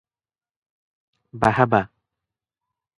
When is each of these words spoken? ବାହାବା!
ବାହାବା! 1.45 1.85